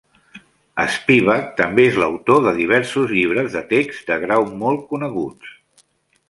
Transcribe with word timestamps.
Spivak 0.93 1.43
també 1.59 1.85
és 1.89 1.99
l'autor 2.03 2.41
de 2.45 2.53
diversos 2.61 3.13
llibres 3.19 3.53
de 3.59 3.63
text 3.75 4.11
de 4.13 4.19
grau 4.25 4.49
molt 4.65 4.83
coneguts. 4.95 5.55